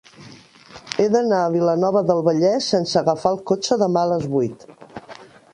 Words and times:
He 1.01 1.05
d'anar 1.15 1.41
a 1.41 1.51
Vilanova 1.57 2.03
del 2.11 2.25
Vallès 2.29 2.71
sense 2.75 2.99
agafar 3.05 3.37
el 3.37 3.41
cotxe 3.53 3.81
demà 3.87 4.07
a 4.07 4.13
les 4.17 4.29
vuit. 4.37 4.71